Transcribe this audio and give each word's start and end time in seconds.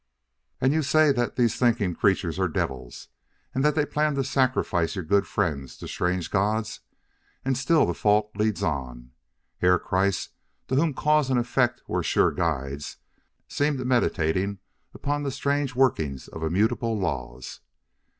"And 0.59 0.73
you 0.73 0.81
say 0.81 1.11
that 1.11 1.35
these 1.35 1.57
thinking 1.57 1.93
creatures 1.93 2.39
are 2.39 2.47
devils, 2.47 3.09
and 3.53 3.63
that 3.63 3.75
they 3.75 3.85
plan 3.85 4.15
to 4.15 4.23
sacrifice 4.23 4.95
your 4.95 5.05
good 5.05 5.27
friends 5.27 5.77
to 5.77 5.87
strange 5.87 6.31
gods; 6.31 6.79
and 7.45 7.55
still 7.55 7.85
the 7.85 7.93
fault 7.93 8.31
leads 8.35 8.63
on." 8.63 9.11
Herr 9.59 9.77
Kreiss, 9.77 10.29
to 10.69 10.75
whom 10.75 10.95
cause 10.95 11.29
and 11.29 11.37
effect 11.39 11.83
were 11.87 12.01
sure 12.01 12.31
guides, 12.31 12.97
seemed 13.47 13.85
meditating 13.85 14.57
upon 14.91 15.21
the 15.21 15.29
strange 15.29 15.75
workings 15.75 16.27
of 16.27 16.41
immutable 16.41 16.97
laws. 16.97 17.59